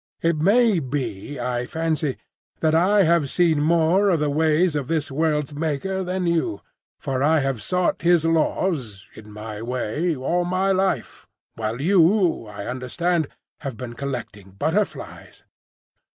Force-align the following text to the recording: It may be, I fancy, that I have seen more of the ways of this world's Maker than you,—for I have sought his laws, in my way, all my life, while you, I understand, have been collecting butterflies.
It 0.23 0.37
may 0.37 0.79
be, 0.79 1.39
I 1.39 1.67
fancy, 1.67 2.17
that 2.59 2.73
I 2.73 3.03
have 3.03 3.29
seen 3.29 3.61
more 3.61 4.09
of 4.09 4.19
the 4.19 4.31
ways 4.31 4.75
of 4.75 4.87
this 4.87 5.11
world's 5.11 5.53
Maker 5.53 6.03
than 6.03 6.25
you,—for 6.25 7.21
I 7.21 7.41
have 7.41 7.61
sought 7.61 8.01
his 8.01 8.25
laws, 8.25 9.07
in 9.13 9.31
my 9.31 9.61
way, 9.61 10.15
all 10.15 10.43
my 10.43 10.71
life, 10.71 11.27
while 11.55 11.79
you, 11.79 12.47
I 12.47 12.65
understand, 12.65 13.27
have 13.59 13.77
been 13.77 13.93
collecting 13.93 14.53
butterflies. 14.57 15.43